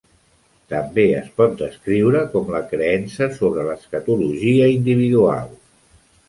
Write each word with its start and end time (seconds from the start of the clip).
També 0.71 1.03
es 1.17 1.27
pot 1.41 1.53
descriure 1.59 2.23
com 2.31 2.49
la 2.55 2.63
creença 2.71 3.29
sobre 3.37 3.67
l'escatologia 3.69 4.71
individual. 4.79 5.55